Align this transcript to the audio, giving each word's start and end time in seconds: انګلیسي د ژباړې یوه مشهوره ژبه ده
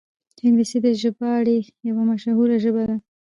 انګلیسي 0.45 0.77
د 0.85 0.87
ژباړې 1.01 1.57
یوه 1.89 2.03
مشهوره 2.09 2.55
ژبه 2.63 2.83
ده 2.89 2.97